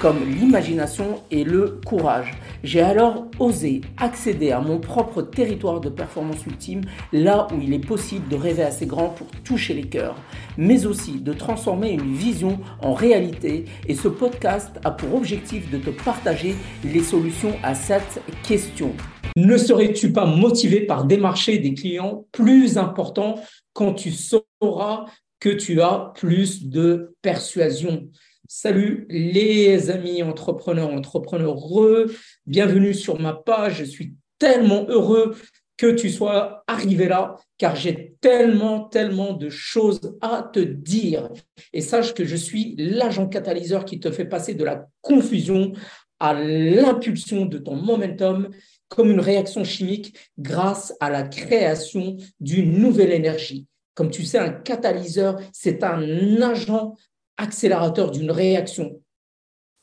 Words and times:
comme 0.00 0.24
l'imagination 0.28 1.22
et 1.30 1.44
le 1.44 1.80
courage. 1.84 2.32
J'ai 2.62 2.80
alors 2.80 3.26
osé 3.38 3.80
accéder 3.96 4.52
à 4.52 4.60
mon 4.60 4.78
propre 4.78 5.22
territoire 5.22 5.80
de 5.80 5.88
performance 5.88 6.46
ultime, 6.46 6.82
là 7.12 7.48
où 7.52 7.60
il 7.60 7.72
est 7.72 7.84
possible 7.84 8.28
de 8.28 8.36
rêver 8.36 8.62
assez 8.62 8.86
grand 8.86 9.08
pour 9.08 9.26
toucher 9.44 9.74
les 9.74 9.88
cœurs, 9.88 10.16
mais 10.56 10.86
aussi 10.86 11.20
de 11.20 11.32
transformer 11.32 11.90
une 11.90 12.14
vision 12.14 12.60
en 12.80 12.92
réalité. 12.92 13.64
Et 13.88 13.94
ce 13.94 14.08
podcast 14.08 14.78
a 14.84 14.90
pour 14.90 15.14
objectif 15.14 15.70
de 15.70 15.78
te 15.78 15.90
partager 15.90 16.54
les 16.84 17.02
solutions 17.02 17.54
à 17.62 17.74
cette 17.74 18.22
question. 18.46 18.92
Ne 19.36 19.56
serais-tu 19.56 20.12
pas 20.12 20.26
motivé 20.26 20.80
par 20.80 21.04
démarcher 21.04 21.58
des 21.58 21.74
clients 21.74 22.26
plus 22.32 22.78
importants 22.78 23.36
quand 23.72 23.94
tu 23.94 24.10
sauras 24.10 25.06
que 25.40 25.50
tu 25.50 25.80
as 25.80 26.12
plus 26.16 26.64
de 26.64 27.14
persuasion? 27.22 28.08
Salut 28.50 29.04
les 29.10 29.90
amis 29.90 30.22
entrepreneurs, 30.22 30.88
entrepreneureux, 30.88 32.06
bienvenue 32.46 32.94
sur 32.94 33.20
ma 33.20 33.34
page. 33.34 33.76
Je 33.80 33.84
suis 33.84 34.14
tellement 34.38 34.86
heureux 34.88 35.36
que 35.76 35.88
tu 35.88 36.08
sois 36.08 36.64
arrivé 36.66 37.08
là, 37.08 37.36
car 37.58 37.76
j'ai 37.76 38.16
tellement, 38.22 38.84
tellement 38.84 39.34
de 39.34 39.50
choses 39.50 40.16
à 40.22 40.48
te 40.50 40.60
dire. 40.60 41.28
Et 41.74 41.82
sache 41.82 42.14
que 42.14 42.24
je 42.24 42.36
suis 42.36 42.74
l'agent 42.78 43.28
catalyseur 43.28 43.84
qui 43.84 44.00
te 44.00 44.10
fait 44.10 44.24
passer 44.24 44.54
de 44.54 44.64
la 44.64 44.86
confusion 45.02 45.74
à 46.18 46.32
l'impulsion 46.32 47.44
de 47.44 47.58
ton 47.58 47.76
momentum 47.76 48.48
comme 48.88 49.10
une 49.10 49.20
réaction 49.20 49.62
chimique 49.62 50.16
grâce 50.38 50.94
à 51.00 51.10
la 51.10 51.24
création 51.24 52.16
d'une 52.40 52.78
nouvelle 52.78 53.12
énergie. 53.12 53.66
Comme 53.92 54.10
tu 54.10 54.24
sais, 54.24 54.38
un 54.38 54.50
catalyseur, 54.50 55.38
c'est 55.52 55.82
un 55.82 56.40
agent 56.40 56.94
accélérateur 57.38 58.10
d'une 58.10 58.30
réaction. 58.30 59.00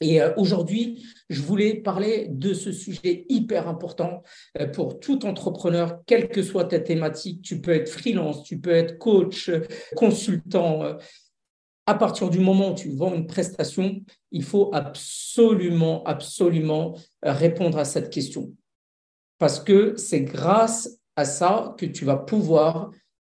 Et 0.02 0.22
euh, 0.22 0.34
aujourd'hui, 0.36 1.06
je 1.30 1.42
voulais 1.42 1.75
parler 1.75 2.28
de 2.30 2.53
ce 2.53 2.72
sujet 2.72 3.25
hyper 3.30 3.67
important 3.67 4.23
euh, 4.59 4.67
pour 4.67 5.00
tout 5.00 5.25
entrepreneur, 5.25 6.00
quelle 6.06 6.28
que 6.28 6.44
soit 6.44 6.66
ta 6.66 6.80
thématique. 6.80 7.42
Tu 7.42 7.61
peux 7.61 7.72
être 7.72 7.89
freelance, 7.89 8.44
tu 8.44 8.59
peux 8.59 8.72
être 8.72 8.98
coach, 8.98 9.50
consultant. 9.95 10.83
Euh, 10.83 10.94
à 11.88 11.94
partir 11.94 12.30
du 12.30 12.39
moment 12.39 12.72
où 12.72 12.76
tu 12.76 12.89
vends 12.89 13.14
une 13.14 13.28
prestation, 13.28 14.02
il 14.31 14.44
faut 14.44 14.72
absolument, 14.73 16.03
absolument 16.03 16.98
répondre 17.22 17.78
à 17.78 17.86
cette 17.86 18.09
question. 18.09 18.52
Parce 19.38 19.59
que 19.59 19.95
c'est 19.95 20.22
grâce 20.22 21.00
à 21.16 21.26
ça 21.26 21.76
que 21.78 21.86
tu 21.86 22.03
vas 22.03 22.17
pouvoir 22.17 22.89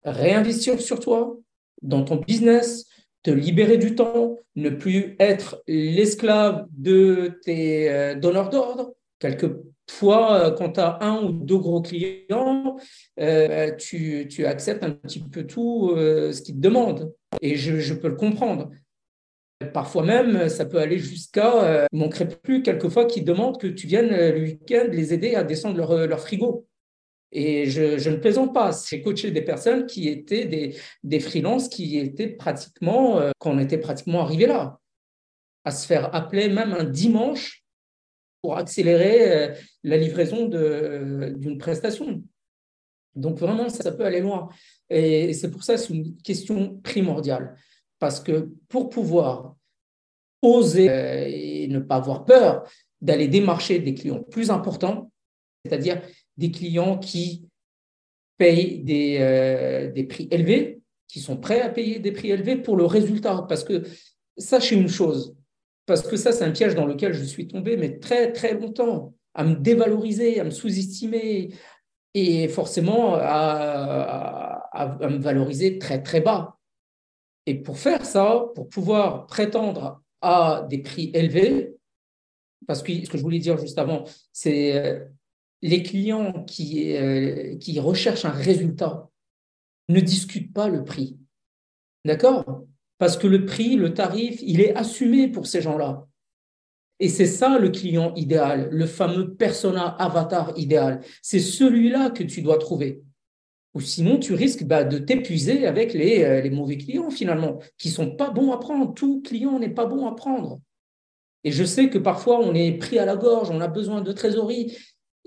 réinvestir 0.02 0.80
sur 0.80 0.98
toi, 0.98 1.36
dans 1.82 2.04
ton 2.04 2.16
business, 2.16 2.86
te 3.28 3.34
libérer 3.34 3.76
du 3.76 3.94
temps, 3.94 4.38
ne 4.56 4.70
plus 4.70 5.14
être 5.20 5.62
l'esclave 5.66 6.66
de 6.70 7.38
tes 7.44 7.90
euh, 7.90 8.14
donneurs 8.14 8.48
d'ordre. 8.48 8.94
Quelquefois, 9.18 10.46
euh, 10.46 10.50
quand 10.52 10.72
tu 10.72 10.80
as 10.80 10.98
un 11.02 11.24
ou 11.24 11.32
deux 11.32 11.58
gros 11.58 11.82
clients, 11.82 12.76
euh, 13.20 13.70
tu, 13.76 14.28
tu, 14.30 14.46
acceptes 14.46 14.82
un 14.82 14.92
petit 14.92 15.20
peu 15.20 15.46
tout 15.46 15.92
ce 15.94 16.40
qu'ils 16.40 16.54
te 16.54 16.60
demandent. 16.60 17.12
Et 17.42 17.56
je, 17.56 17.80
je, 17.80 17.92
peux 17.92 18.08
le 18.08 18.16
comprendre. 18.16 18.70
Parfois 19.74 20.04
même, 20.04 20.48
ça 20.48 20.64
peut 20.64 20.78
aller 20.78 20.98
jusqu'à, 20.98 21.86
il 21.92 21.98
ne 21.98 22.04
manquerait 22.04 22.28
plus 22.28 22.62
quelquefois 22.62 23.04
qu'ils 23.04 23.24
demandent 23.24 23.60
que 23.60 23.66
tu 23.66 23.86
viennes 23.86 24.08
le 24.08 24.40
week-end 24.40 24.86
les 24.90 25.12
aider 25.12 25.34
à 25.34 25.44
descendre 25.44 25.76
leur, 25.76 26.06
leur 26.06 26.20
frigo. 26.20 26.67
Et 27.30 27.68
je, 27.68 28.08
ne 28.08 28.16
plaisante 28.16 28.54
pas, 28.54 28.70
j'ai 28.88 29.02
coaché 29.02 29.30
des 29.30 29.42
personnes 29.42 29.86
qui 29.86 30.08
étaient 30.08 30.46
des, 30.46 30.76
des 31.02 31.20
freelances 31.20 31.68
qui 31.68 31.98
étaient 31.98 32.28
pratiquement, 32.28 33.18
euh, 33.18 33.32
qu'on 33.38 33.58
était 33.58 33.78
pratiquement 33.78 34.22
arrivé 34.22 34.46
là, 34.46 34.78
à 35.64 35.70
se 35.70 35.86
faire 35.86 36.14
appeler 36.14 36.48
même 36.48 36.72
un 36.72 36.84
dimanche 36.84 37.62
pour 38.40 38.56
accélérer 38.56 39.32
euh, 39.32 39.54
la 39.82 39.96
livraison 39.96 40.46
d'une 40.46 41.58
prestation. 41.58 42.22
Donc 43.14 43.38
vraiment, 43.38 43.68
ça, 43.68 43.92
peut 43.92 44.04
aller 44.04 44.20
loin. 44.20 44.48
Et 44.88 45.32
c'est 45.34 45.50
pour 45.50 45.64
ça 45.64 45.74
que 45.74 45.80
c'est 45.80 45.92
une 45.92 46.16
question 46.22 46.76
primordiale. 46.82 47.56
Parce 47.98 48.20
que 48.20 48.50
pour 48.68 48.90
pouvoir 48.90 49.56
oser 50.40 50.88
euh, 50.88 51.24
et 51.26 51.66
ne 51.68 51.80
pas 51.80 51.96
avoir 51.96 52.24
peur 52.24 52.64
d'aller 53.00 53.28
démarcher 53.28 53.80
des 53.80 53.94
clients 53.94 54.22
plus 54.22 54.50
importants, 54.50 55.10
c'est-à-dire 55.64 56.00
des 56.38 56.50
clients 56.50 56.96
qui 56.96 57.48
payent 58.38 58.78
des, 58.78 59.18
euh, 59.20 59.92
des 59.92 60.04
prix 60.04 60.28
élevés, 60.30 60.80
qui 61.08 61.20
sont 61.20 61.36
prêts 61.36 61.60
à 61.60 61.68
payer 61.68 61.98
des 61.98 62.12
prix 62.12 62.30
élevés 62.30 62.56
pour 62.56 62.76
le 62.76 62.86
résultat. 62.86 63.44
Parce 63.48 63.64
que 63.64 63.82
sachez 64.38 64.76
une 64.76 64.88
chose, 64.88 65.36
parce 65.84 66.02
que 66.02 66.16
ça, 66.16 66.32
c'est 66.32 66.44
un 66.44 66.52
piège 66.52 66.74
dans 66.74 66.86
lequel 66.86 67.12
je 67.12 67.24
suis 67.24 67.48
tombé, 67.48 67.76
mais 67.76 67.98
très, 67.98 68.32
très 68.32 68.54
longtemps, 68.54 69.14
à 69.34 69.44
me 69.44 69.56
dévaloriser, 69.56 70.40
à 70.40 70.44
me 70.44 70.50
sous-estimer 70.50 71.50
et 72.14 72.48
forcément 72.48 73.14
à, 73.14 74.70
me 75.00 75.18
valoriser 75.18 75.78
très, 75.78 76.02
très 76.02 76.20
bas. 76.20 76.56
Et 77.46 77.54
pour 77.54 77.78
faire 77.78 78.04
ça, 78.04 78.44
pour 78.54 78.68
pouvoir 78.68 79.26
prétendre 79.26 80.02
à 80.20 80.66
des 80.68 80.78
prix 80.78 81.10
élevés, 81.14 81.74
parce 82.66 82.82
que 82.82 82.92
ce 82.92 83.08
que 83.08 83.16
je 83.16 83.22
voulais 83.22 83.38
dire 83.38 83.56
juste 83.58 83.78
avant, 83.78 84.04
c'est 84.32 84.76
euh, 84.76 85.04
les 85.62 85.82
clients 85.82 86.44
qui, 86.44 86.96
euh, 86.96 87.56
qui 87.56 87.80
recherchent 87.80 88.24
un 88.24 88.30
résultat 88.30 89.08
ne 89.88 90.00
discutent 90.00 90.52
pas 90.52 90.68
le 90.68 90.84
prix. 90.84 91.18
D'accord? 92.04 92.64
Parce 92.98 93.16
que 93.16 93.26
le 93.26 93.46
prix, 93.46 93.76
le 93.76 93.94
tarif, 93.94 94.40
il 94.42 94.60
est 94.60 94.74
assumé 94.74 95.28
pour 95.28 95.46
ces 95.46 95.62
gens-là. 95.62 96.06
Et 97.00 97.08
c'est 97.08 97.26
ça 97.26 97.58
le 97.58 97.70
client 97.70 98.12
idéal, 98.16 98.68
le 98.72 98.86
fameux 98.86 99.34
persona 99.34 99.86
avatar 99.86 100.52
idéal. 100.56 101.00
C'est 101.22 101.38
celui-là 101.38 102.10
que 102.10 102.24
tu 102.24 102.42
dois 102.42 102.58
trouver. 102.58 103.02
Ou 103.74 103.80
sinon, 103.80 104.18
tu 104.18 104.34
risques 104.34 104.64
bah, 104.64 104.82
de 104.82 104.98
t'épuiser 104.98 105.66
avec 105.66 105.92
les, 105.92 106.24
euh, 106.24 106.40
les, 106.40 106.50
mauvais 106.50 106.76
clients 106.76 107.10
finalement, 107.10 107.60
qui 107.76 107.90
sont 107.90 108.16
pas 108.16 108.30
bons 108.30 108.50
à 108.50 108.58
prendre. 108.58 108.92
Tout 108.94 109.22
client 109.22 109.58
n'est 109.60 109.68
pas 109.68 109.86
bon 109.86 110.06
à 110.06 110.16
prendre. 110.16 110.60
Et 111.44 111.52
je 111.52 111.62
sais 111.62 111.88
que 111.88 111.98
parfois, 111.98 112.40
on 112.40 112.54
est 112.54 112.72
pris 112.72 112.98
à 112.98 113.04
la 113.04 113.16
gorge, 113.16 113.50
on 113.50 113.60
a 113.60 113.68
besoin 113.68 114.00
de 114.00 114.10
trésorerie 114.10 114.76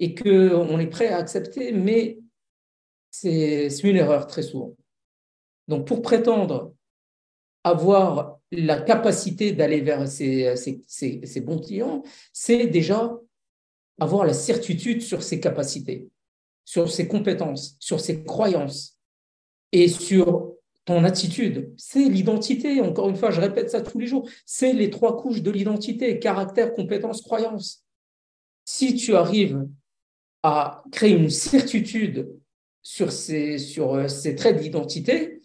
et 0.01 0.15
qu'on 0.15 0.79
est 0.79 0.87
prêt 0.87 1.09
à 1.09 1.17
accepter, 1.17 1.71
mais 1.71 2.17
c'est 3.11 3.67
une 3.83 3.97
erreur 3.97 4.25
très 4.25 4.41
souvent. 4.41 4.75
Donc, 5.67 5.85
pour 5.85 6.01
prétendre 6.01 6.73
avoir 7.63 8.39
la 8.51 8.81
capacité 8.81 9.51
d'aller 9.51 9.81
vers 9.81 10.07
ces, 10.07 10.55
ces, 10.87 11.41
bons 11.41 11.59
clients, 11.59 12.01
c'est 12.33 12.65
déjà 12.65 13.15
avoir 13.99 14.25
la 14.25 14.33
certitude 14.33 15.03
sur 15.03 15.21
ses 15.21 15.39
capacités, 15.39 16.09
sur 16.65 16.91
ses 16.91 17.07
compétences, 17.07 17.77
sur 17.79 17.99
ses 17.99 18.23
croyances 18.23 18.97
et 19.71 19.87
sur 19.87 20.55
ton 20.85 21.03
attitude. 21.03 21.75
C'est 21.77 22.09
l'identité, 22.09 22.81
encore 22.81 23.07
une 23.07 23.15
fois, 23.15 23.29
je 23.29 23.39
répète 23.39 23.69
ça 23.69 23.81
tous 23.81 23.99
les 23.99 24.07
jours, 24.07 24.27
c'est 24.47 24.73
les 24.73 24.89
trois 24.89 25.15
couches 25.15 25.43
de 25.43 25.51
l'identité, 25.51 26.17
caractère, 26.17 26.73
compétence, 26.73 27.21
croyance. 27.21 27.85
Si 28.65 28.95
tu 28.95 29.15
arrives 29.15 29.63
à 30.43 30.83
créer 30.91 31.11
une 31.11 31.29
certitude 31.29 32.29
sur 32.83 33.11
ces, 33.11 33.57
sur 33.57 33.93
euh, 33.93 34.07
traits 34.37 34.57
d'identité, 34.57 35.39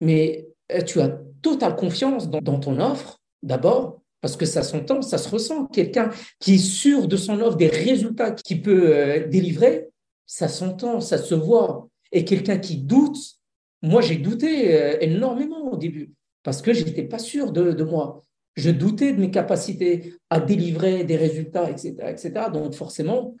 mais 0.00 0.46
euh, 0.72 0.82
tu 0.82 1.00
as 1.00 1.20
totale 1.42 1.76
confiance 1.76 2.28
dans, 2.30 2.58
ton 2.58 2.80
offre, 2.80 3.20
d'abord, 3.42 4.02
parce 4.20 4.36
que 4.36 4.46
ça 4.46 4.62
s'entend, 4.62 5.02
ça 5.02 5.18
se 5.18 5.28
ressent. 5.28 5.66
Quelqu'un 5.66 6.10
qui 6.40 6.54
est 6.54 6.58
sûr 6.58 7.08
de 7.08 7.16
son 7.16 7.40
offre, 7.40 7.56
des 7.56 7.68
résultats 7.68 8.32
qu'il 8.32 8.62
peut 8.62 8.94
euh, 8.94 9.26
délivrer, 9.26 9.88
ça 10.26 10.48
s'entend, 10.48 11.00
ça 11.00 11.18
se 11.18 11.34
voit. 11.34 11.88
Et 12.12 12.24
quelqu'un 12.24 12.58
qui 12.58 12.78
doute, 12.78 13.18
moi 13.82 14.00
j'ai 14.00 14.16
douté 14.16 15.04
énormément 15.04 15.72
au 15.72 15.76
début, 15.76 16.12
parce 16.42 16.62
que 16.62 16.72
je 16.72 16.84
n'étais 16.84 17.02
pas 17.02 17.18
sûr 17.18 17.52
de, 17.52 17.72
de, 17.72 17.84
moi. 17.84 18.22
Je 18.56 18.70
doutais 18.70 19.12
de 19.12 19.20
mes 19.20 19.30
capacités 19.30 20.14
à 20.30 20.40
délivrer 20.40 21.04
des 21.04 21.16
résultats, 21.16 21.70
etc. 21.70 21.94
etc. 22.08 22.32
Donc 22.52 22.74
forcément, 22.74 23.36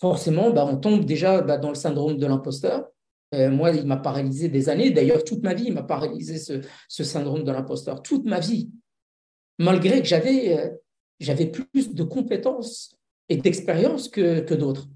forcément, 0.00 0.50
bah, 0.50 0.66
on 0.66 0.76
tombe 0.76 1.04
déjà 1.04 1.40
bah, 1.40 1.58
dans 1.58 1.70
le 1.70 1.74
syndrome 1.74 2.18
de 2.18 2.26
l'imposteur. 2.26 2.88
Euh, 3.34 3.50
moi, 3.50 3.70
il 3.70 3.86
m'a 3.86 3.96
paralysé 3.96 4.48
des 4.48 4.68
années. 4.68 4.90
D'ailleurs, 4.90 5.24
toute 5.24 5.42
ma 5.42 5.54
vie, 5.54 5.64
il 5.68 5.74
m'a 5.74 5.82
paralysé 5.82 6.38
ce, 6.38 7.04
syndrome 7.04 7.44
de 7.44 7.52
l'imposteur. 7.52 8.02
Toute 8.02 8.24
ma 8.24 8.40
vie. 8.40 8.70
Malgré 9.58 10.00
que 10.00 10.06
j'avais, 10.06 10.58
euh, 10.58 10.70
j'avais 11.18 11.46
plus 11.46 11.94
de 11.94 12.02
compétences 12.02 12.96
et 13.28 13.36
d'expérience 13.36 14.08
que, 14.08 14.40
que 14.40 14.54
d'autres. 14.54 14.88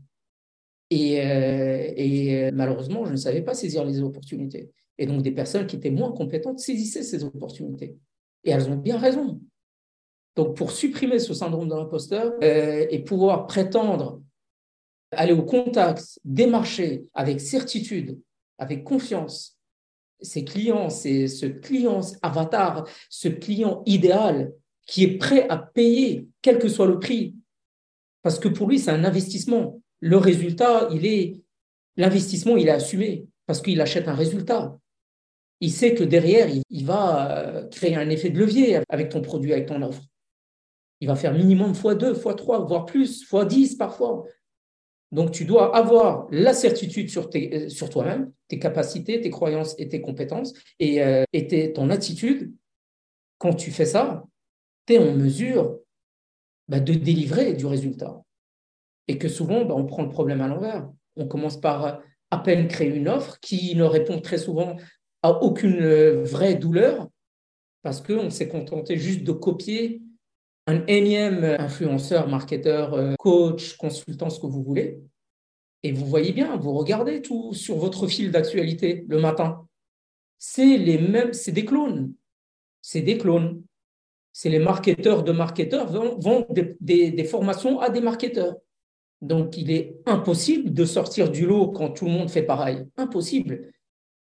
Et, 0.90 1.24
euh, 1.24 2.50
malheureusement, 2.52 3.04
je 3.04 3.12
ne 3.12 3.16
savais 3.16 3.42
pas 3.42 3.54
saisir 3.54 3.84
les 3.84 4.00
opportunités. 4.02 4.70
Et 4.98 5.06
donc, 5.06 5.22
des 5.22 5.32
personnes 5.32 5.66
qui 5.66 5.76
étaient 5.76 5.90
moins 5.90 6.12
compétentes 6.12 6.58
saisissaient 6.58 7.02
ces 7.02 7.24
opportunités. 7.24 7.96
Et 8.44 8.50
elles 8.50 8.68
ont 8.68 8.76
bien 8.76 8.98
raison. 8.98 9.40
Donc, 10.36 10.56
pour 10.56 10.70
supprimer 10.70 11.18
ce 11.18 11.34
syndrome 11.34 11.68
de 11.68 11.74
l'imposteur 11.74 12.34
et 12.40 12.98
pouvoir 13.00 13.46
prétendre 13.46 14.20
aller 15.12 15.32
au 15.32 15.42
contact 15.42 16.18
des 16.24 16.46
marchés 16.46 17.04
avec 17.14 17.40
certitude, 17.40 18.18
avec 18.58 18.84
confiance, 18.84 19.58
ces 20.22 20.44
clients, 20.44 20.90
c'est 20.90 21.28
ce 21.28 21.46
client 21.46 22.00
avatar, 22.22 22.86
ce 23.08 23.28
client 23.28 23.82
idéal 23.86 24.52
qui 24.86 25.04
est 25.04 25.18
prêt 25.18 25.46
à 25.48 25.56
payer 25.56 26.26
quel 26.42 26.58
que 26.58 26.68
soit 26.68 26.86
le 26.86 26.98
prix. 26.98 27.34
Parce 28.22 28.38
que 28.38 28.48
pour 28.48 28.68
lui, 28.68 28.78
c'est 28.78 28.90
un 28.90 29.04
investissement. 29.04 29.80
Le 30.00 30.16
résultat, 30.16 30.88
il 30.92 31.06
est 31.06 31.40
l'investissement, 31.96 32.56
il 32.56 32.68
est 32.68 32.72
assumé 32.72 33.26
parce 33.46 33.60
qu'il 33.60 33.80
achète 33.80 34.08
un 34.08 34.14
résultat. 34.14 34.76
Il 35.60 35.70
sait 35.70 35.94
que 35.94 36.04
derrière, 36.04 36.48
il 36.70 36.86
va 36.86 37.38
euh, 37.38 37.68
créer 37.68 37.96
un 37.96 38.08
effet 38.08 38.30
de 38.30 38.38
levier 38.38 38.80
avec 38.88 39.10
ton 39.10 39.20
produit, 39.20 39.52
avec 39.52 39.66
ton 39.66 39.82
offre. 39.82 40.02
Il 41.00 41.08
va 41.08 41.16
faire 41.16 41.34
minimum 41.34 41.72
x2, 41.72 42.14
x3, 42.14 42.66
voire 42.66 42.86
plus, 42.86 43.24
x10 43.30 43.76
parfois. 43.76 44.24
Donc, 45.12 45.32
tu 45.32 45.44
dois 45.44 45.76
avoir 45.76 46.28
la 46.30 46.52
certitude 46.52 47.10
sur, 47.10 47.28
euh, 47.34 47.68
sur 47.68 47.90
toi-même, 47.90 48.32
tes 48.48 48.58
capacités, 48.58 49.20
tes 49.20 49.30
croyances 49.30 49.74
et 49.78 49.88
tes 49.88 50.00
compétences, 50.00 50.54
et, 50.78 51.02
euh, 51.02 51.24
ton 51.74 51.90
attitude. 51.90 52.52
Quand 53.38 53.54
tu 53.54 53.70
fais 53.70 53.86
ça, 53.86 54.24
tu 54.86 54.94
es 54.94 54.98
en 54.98 55.12
mesure 55.12 55.78
bah, 56.68 56.78
de 56.78 56.94
délivrer 56.94 57.54
du 57.54 57.66
résultat. 57.66 58.22
Et 59.08 59.18
que 59.18 59.28
souvent, 59.28 59.64
bah, 59.64 59.74
on 59.76 59.86
prend 59.86 60.02
le 60.02 60.10
problème 60.10 60.40
à 60.40 60.48
l'envers. 60.48 60.88
On 61.16 61.26
commence 61.26 61.60
par 61.60 62.00
à 62.30 62.38
peine 62.38 62.68
créer 62.68 62.94
une 62.94 63.08
offre 63.08 63.40
qui 63.40 63.74
ne 63.74 63.82
répond 63.82 64.20
très 64.20 64.38
souvent 64.38 64.76
à 65.22 65.42
aucune 65.42 65.82
euh, 65.82 66.22
vraie 66.22 66.54
douleur, 66.54 67.08
parce 67.82 68.00
qu'on 68.00 68.30
s'est 68.30 68.48
contenté 68.48 68.96
juste 68.96 69.24
de 69.24 69.32
copier 69.32 70.02
un 70.70 70.86
énième 70.86 71.44
influenceur, 71.58 72.28
marketeur, 72.28 72.94
euh, 72.94 73.14
coach, 73.18 73.76
consultant, 73.76 74.30
ce 74.30 74.38
que 74.38 74.46
vous 74.46 74.62
voulez. 74.62 75.00
Et 75.82 75.92
vous 75.92 76.06
voyez 76.06 76.32
bien, 76.32 76.56
vous 76.56 76.72
regardez 76.74 77.22
tout 77.22 77.52
sur 77.54 77.76
votre 77.76 78.06
fil 78.06 78.30
d'actualité 78.30 79.04
le 79.08 79.18
matin. 79.18 79.66
C'est 80.38 80.76
les 80.76 80.98
mêmes, 80.98 81.32
c'est 81.32 81.52
des 81.52 81.64
clones. 81.64 82.12
C'est 82.82 83.02
des 83.02 83.18
clones. 83.18 83.62
C'est 84.32 84.48
les 84.48 84.60
marketeurs 84.60 85.24
de 85.24 85.32
marketeurs 85.32 85.88
vendent 85.88 86.46
des, 86.80 87.10
des 87.10 87.24
formations 87.24 87.80
à 87.80 87.90
des 87.90 88.00
marketeurs. 88.00 88.56
Donc, 89.20 89.56
il 89.56 89.70
est 89.70 89.96
impossible 90.06 90.72
de 90.72 90.84
sortir 90.84 91.30
du 91.30 91.46
lot 91.46 91.68
quand 91.68 91.90
tout 91.90 92.06
le 92.06 92.12
monde 92.12 92.30
fait 92.30 92.42
pareil. 92.42 92.86
Impossible 92.96 93.72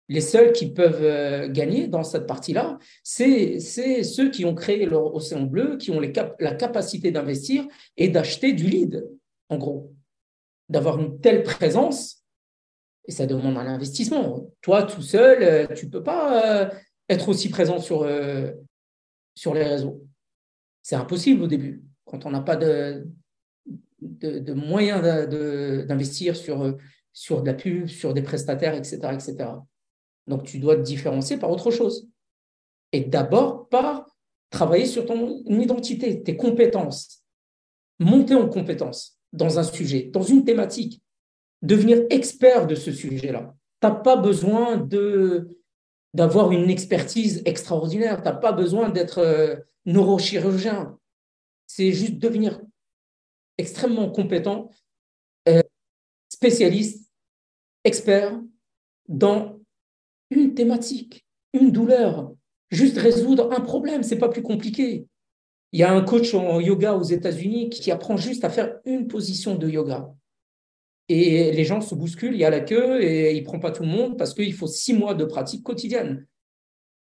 les 0.09 0.21
seuls 0.21 0.54
qui 0.54 0.71
peuvent 0.71 1.04
euh, 1.04 1.50
gagner 1.50 1.88
dans 1.88 2.04
cette 2.04 2.27
partie-là, 2.27 2.80
c'est 3.04 3.59
ceux 3.59 4.31
qui 4.31 4.45
ont 4.45 4.56
créé 4.56 4.86
leur 4.86 5.13
océan 5.13 5.44
bleu, 5.44 5.77
qui 5.77 5.92
ont 5.92 6.00
la 6.00 6.56
capacité 6.56 7.12
d'investir 7.12 7.68
et 7.98 8.07
d'acheter 8.07 8.54
du 8.54 8.65
lead, 8.65 9.06
en 9.50 9.57
gros. 9.57 9.94
D'avoir 10.69 11.00
une 11.00 11.19
telle 11.19 11.44
présence, 11.44 12.24
et 13.06 13.12
ça 13.12 13.25
demande 13.25 13.57
un 13.57 13.68
investissement. 13.68 14.50
Toi, 14.62 14.83
tout 14.83 15.01
seul, 15.01 15.44
euh, 15.44 15.68
tu 15.75 15.86
ne 15.86 15.92
peux 15.92 16.04
pas 16.04 16.62
euh, 16.62 16.69
être 17.10 17.30
aussi 17.30 17.50
présent 17.50 17.80
sur, 17.80 18.06
les 18.06 19.63
réseaux. 19.63 20.03
C'est 20.81 20.95
impossible 20.95 21.44
au 21.44 21.48
début, 21.48 21.83
quand 22.06 22.25
on 22.25 22.31
n'a 22.31 22.42
pas 22.42 22.56
de, 22.56 23.06
de, 24.00 24.53
moyens 24.53 25.01
d'investir 25.86 26.38
sur, 26.38 26.77
sur 27.12 27.42
de 27.42 27.48
la 27.48 27.53
pub, 27.53 27.88
sur 27.88 28.13
des 28.13 28.21
prestataires, 28.21 28.74
etc. 28.74 29.00
etc. 29.13 29.50
Donc, 30.27 30.44
tu 30.44 30.59
dois 30.59 30.75
te 30.75 30.81
différencier 30.81 31.38
par 31.38 31.51
autre 31.51 31.71
chose. 31.71 32.07
Et 32.91 33.01
d'abord 33.01 33.68
par 33.69 34.06
travailler 34.50 34.85
sur 34.85 35.06
ton 35.06 35.44
identité, 35.45 36.24
tes 36.24 36.38
compétences. 36.38 37.24
Monter 38.00 38.35
en 38.35 38.47
compétences 38.47 39.19
dans 39.33 39.59
un 39.59 39.63
sujet, 39.63 40.03
dans 40.03 40.24
une 40.24 40.45
thématique. 40.45 41.01
Devenir 41.62 42.03
expert 42.09 42.68
de 42.68 42.75
ce 42.75 42.91
sujet-là. 42.91 43.56
Tu 43.81 43.88
n'as 43.88 43.95
pas 43.95 44.15
besoin 44.15 44.88
d'avoir 46.13 46.51
une 46.51 46.69
expertise 46.69 47.41
extraordinaire. 47.45 48.21
Tu 48.21 48.29
n'as 48.29 48.35
pas 48.35 48.51
besoin 48.51 48.89
d'être 48.89 49.19
euh, 49.19 49.56
neurochirurgien. 49.85 50.97
C'est 51.65 51.91
juste 51.91 52.19
devenir 52.19 52.62
extrêmement 53.57 54.09
compétent, 54.09 54.69
euh, 55.50 55.63
spécialiste, 56.29 57.09
expert 57.83 58.39
dans 59.07 59.56
une 60.29 60.53
thématique, 60.53 61.25
une 61.53 61.71
douleur, 61.71 62.33
juste 62.69 62.97
résoudre 62.97 63.51
un 63.51 63.62
problème, 63.62 64.03
c'est 64.03 64.18
pas 64.18 64.29
plus 64.29 64.41
compliqué. 64.41 65.07
Il 65.74 65.79
y 65.79 65.83
a 65.83 65.91
un 65.91 66.01
coach 66.01 66.33
en 66.33 66.59
yoga 66.59 66.95
aux 66.95 67.03
États-Unis 67.03 67.69
qui 67.69 67.91
apprend 67.91 68.18
juste 68.18 68.44
à 68.44 68.50
faire 68.50 68.77
une 68.85 69.07
position 69.07 69.56
de 69.56 69.69
yoga. 69.69 70.13
Et 71.09 71.51
les 71.51 71.63
gens 71.63 71.81
se 71.81 71.95
bousculent, 71.95 72.33
il 72.33 72.39
y 72.39 72.45
a 72.45 72.50
la 72.50 72.59
queue 72.59 73.01
et 73.01 73.35
il 73.35 73.44
prend 73.44 73.59
pas 73.59 73.71
tout 73.71 73.83
le 73.83 73.89
monde 73.89 74.18
parce 74.18 74.33
qu'il 74.33 74.53
faut 74.53 74.68
six 74.68 74.94
mois 74.94 75.13
de 75.13 75.25
pratique 75.25 75.63
quotidienne. 75.63 76.25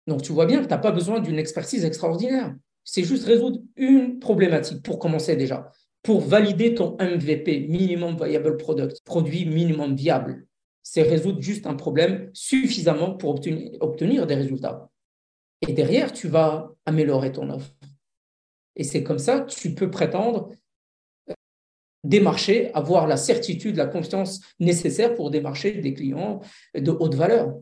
Donc 0.07 0.21
tu 0.21 0.31
vois 0.31 0.45
bien 0.45 0.59
que 0.59 0.65
tu 0.65 0.69
n'as 0.69 0.77
pas 0.77 0.91
besoin 0.91 1.19
d'une 1.19 1.39
expertise 1.39 1.85
extraordinaire. 1.85 2.55
C'est 2.83 3.03
juste 3.03 3.25
résoudre 3.25 3.59
une 3.75 4.19
problématique 4.19 4.83
pour 4.83 4.99
commencer 4.99 5.35
déjà, 5.35 5.71
pour 6.03 6.21
valider 6.21 6.75
ton 6.75 6.97
MVP, 6.99 7.67
Minimum 7.67 8.15
Viable 8.23 8.57
Product, 8.57 9.01
produit 9.03 9.45
minimum 9.45 9.95
viable 9.95 10.45
c'est 10.87 11.01
résoudre 11.01 11.41
juste 11.41 11.65
un 11.65 11.73
problème 11.73 12.29
suffisamment 12.31 13.15
pour 13.15 13.31
obtenir, 13.31 14.27
des 14.27 14.35
résultats. 14.35 14.91
Et 15.67 15.73
derrière, 15.73 16.13
tu 16.13 16.27
vas 16.27 16.71
améliorer 16.85 17.31
ton 17.31 17.49
offre. 17.49 17.75
Et 18.75 18.83
c'est 18.83 19.03
comme 19.03 19.17
ça 19.17 19.39
que 19.39 19.51
tu 19.51 19.73
peux 19.73 19.89
prétendre 19.89 20.51
euh, 21.29 21.33
démarcher, 22.03 22.71
avoir 22.75 23.07
la 23.07 23.17
certitude, 23.17 23.77
la 23.77 23.87
confiance 23.87 24.41
nécessaire 24.59 25.15
pour 25.15 25.31
démarcher 25.31 25.71
des 25.71 25.95
clients 25.95 26.41
de 26.75 26.91
haute 26.91 27.15
valeur. 27.15 27.55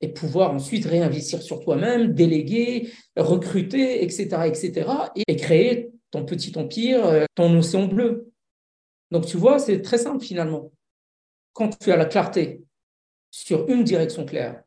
Et 0.00 0.08
pouvoir 0.08 0.52
ensuite 0.52 0.86
réinvestir 0.86 1.40
sur 1.40 1.60
toi-même, 1.60 2.14
déléguer, 2.14 2.90
recruter, 3.16 4.02
etc., 4.02 4.26
etc., 4.46 4.90
et 5.28 5.36
créer 5.36 5.92
ton 6.10 6.24
petit 6.24 6.58
empire, 6.58 7.06
euh, 7.06 7.24
ton 7.36 7.56
océan 7.56 7.86
bleu. 7.86 8.32
Donc, 9.12 9.24
tu 9.24 9.36
vois, 9.36 9.60
c'est 9.60 9.82
très 9.82 9.98
simple 9.98 10.24
finalement 10.24 10.72
quand 11.54 11.78
tu 11.78 11.90
as 11.90 11.96
la 11.96 12.04
clarté 12.04 12.62
sur 13.30 13.68
une 13.68 13.84
direction 13.84 14.26
claire, 14.26 14.62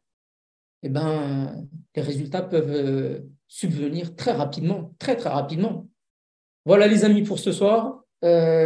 eh 0.82 0.90
ben, 0.90 1.68
les 1.96 2.02
résultats 2.02 2.42
peuvent 2.42 2.72
euh, 2.72 3.20
subvenir 3.48 4.16
très 4.16 4.32
rapidement, 4.32 4.96
très 4.98 5.16
très 5.16 5.30
rapidement. 5.30 5.88
Voilà 6.66 6.88
les 6.88 7.06
amis 7.06 7.24
pour 7.24 7.40
ce 7.40 7.52
soir. 7.52 8.04
Euh, 8.24 8.66